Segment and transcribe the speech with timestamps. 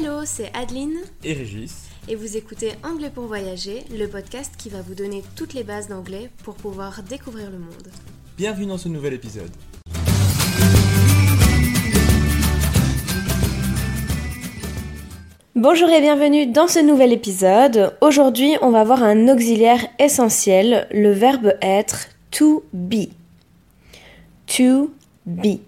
[0.00, 1.88] Hello, c'est Adeline et Régis.
[2.06, 5.88] et vous écoutez Anglais pour voyager, le podcast qui va vous donner toutes les bases
[5.88, 7.88] d'anglais pour pouvoir découvrir le monde.
[8.36, 9.50] Bienvenue dans ce nouvel épisode.
[15.56, 17.96] Bonjour et bienvenue dans ce nouvel épisode.
[18.00, 23.08] Aujourd'hui, on va voir un auxiliaire essentiel, le verbe être to be.
[24.46, 24.92] To
[25.26, 25.58] be.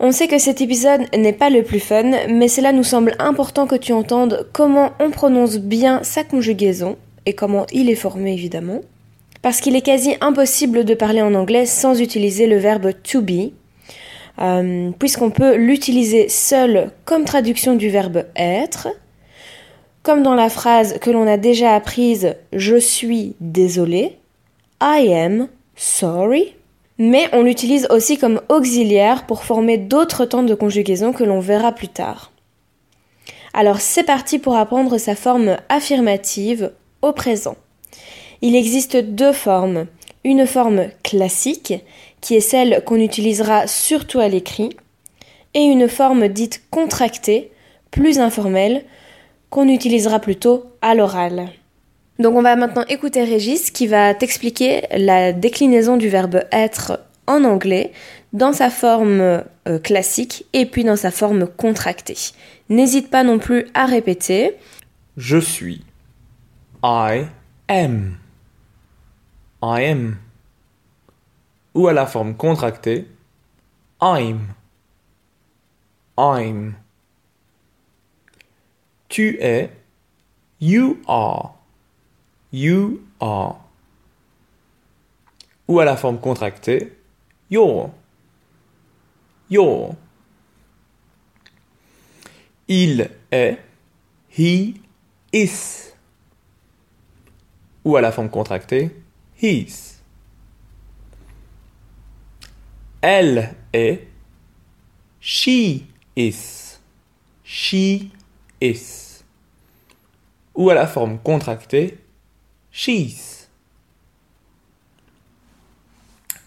[0.00, 3.66] On sait que cet épisode n'est pas le plus fun, mais cela nous semble important
[3.66, 8.80] que tu entendes comment on prononce bien sa conjugaison et comment il est formé évidemment.
[9.42, 13.52] Parce qu'il est quasi impossible de parler en anglais sans utiliser le verbe to be,
[14.40, 18.86] euh, puisqu'on peut l'utiliser seul comme traduction du verbe être,
[20.04, 24.16] comme dans la phrase que l'on a déjà apprise Je suis désolé,
[24.80, 26.54] I am sorry,
[26.98, 31.72] mais on l'utilise aussi comme auxiliaire pour former d'autres temps de conjugaison que l'on verra
[31.72, 32.32] plus tard.
[33.54, 36.72] Alors c'est parti pour apprendre sa forme affirmative
[37.02, 37.56] au présent.
[38.42, 39.86] Il existe deux formes.
[40.24, 41.74] Une forme classique,
[42.20, 44.70] qui est celle qu'on utilisera surtout à l'écrit,
[45.54, 47.50] et une forme dite contractée,
[47.90, 48.84] plus informelle,
[49.48, 51.48] qu'on utilisera plutôt à l'oral.
[52.18, 57.44] Donc on va maintenant écouter Régis qui va t'expliquer la déclinaison du verbe être en
[57.44, 57.92] anglais
[58.32, 62.16] dans sa forme euh, classique et puis dans sa forme contractée.
[62.68, 64.56] N'hésite pas non plus à répéter.
[65.16, 65.84] Je suis.
[66.82, 67.26] I
[67.68, 68.16] am.
[69.62, 70.16] I am.
[71.74, 73.06] Ou à la forme contractée.
[74.02, 74.40] I'm.
[76.18, 76.74] I'm.
[79.08, 79.70] Tu es.
[80.60, 81.57] You are.
[82.52, 83.56] You are.
[85.66, 86.92] Ou à la forme contractée.
[87.50, 87.90] You're.
[89.50, 89.94] You're.
[92.68, 93.58] Il est.
[94.30, 94.74] He
[95.32, 95.92] is.
[97.84, 98.96] Ou à la forme contractée.
[99.40, 100.00] His.
[103.00, 104.08] Elle est.
[105.20, 105.84] She
[106.16, 106.78] is.
[107.44, 108.10] She
[108.60, 109.22] is.
[110.54, 111.98] Ou à la forme contractée.
[112.70, 113.48] She's.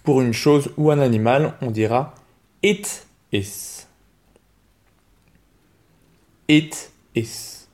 [0.04, 2.14] Pour une chose ou un animal, on dira
[2.64, 3.86] it is.
[6.48, 7.68] It is.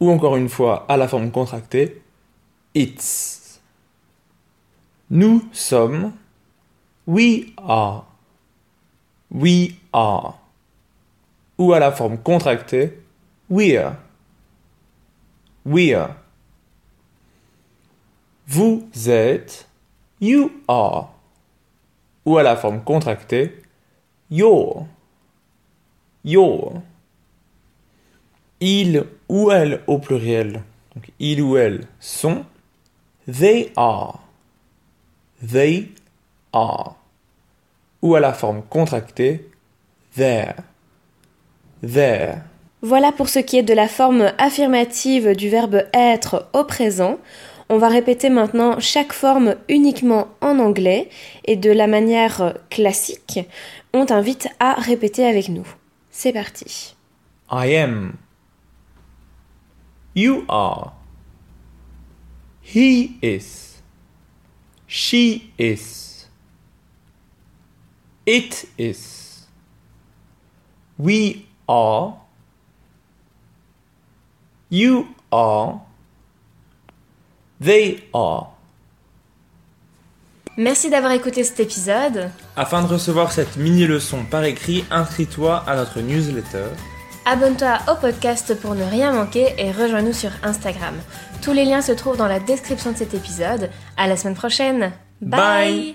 [0.00, 2.02] Ou encore une fois, à la forme contractée,
[2.74, 3.60] it's.
[5.10, 6.12] Nous sommes.
[7.06, 8.06] We are.
[9.30, 10.38] We are.
[11.58, 12.98] Ou à la forme contractée,
[13.48, 13.96] we're.
[15.64, 16.21] We're.
[18.54, 19.66] Vous êtes.
[20.20, 21.14] You are.
[22.26, 23.62] Ou à la forme contractée,
[24.30, 24.84] you're.
[26.22, 26.74] You're.
[28.60, 30.62] Il ou elle au pluriel.
[30.94, 32.44] Donc il ou elle sont.
[33.26, 34.20] They are.
[35.50, 35.90] They
[36.52, 36.96] are.
[38.02, 39.48] Ou à la forme contractée,
[40.14, 40.56] there.
[41.80, 42.42] There.
[42.82, 47.18] Voilà pour ce qui est de la forme affirmative du verbe être au présent.
[47.72, 51.08] On va répéter maintenant chaque forme uniquement en anglais
[51.46, 53.40] et de la manière classique.
[53.94, 55.66] On t'invite à répéter avec nous.
[56.10, 56.94] C'est parti.
[57.50, 58.16] I am.
[60.14, 60.92] You are.
[62.60, 63.80] He is.
[64.86, 66.28] She is.
[68.26, 69.48] It is.
[70.98, 72.18] We are.
[74.68, 75.80] You are.
[77.64, 78.48] They are.
[80.56, 82.30] Merci d'avoir écouté cet épisode.
[82.56, 86.66] Afin de recevoir cette mini-leçon par écrit, inscris-toi à notre newsletter.
[87.24, 90.94] Abonne-toi au podcast pour ne rien manquer et rejoins-nous sur Instagram.
[91.40, 93.70] Tous les liens se trouvent dans la description de cet épisode.
[93.96, 94.92] À la semaine prochaine.
[95.20, 95.94] Bye.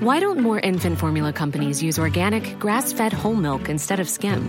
[0.00, 4.48] Why don't more infant formula companies use organic, grass fed whole milk instead of skim?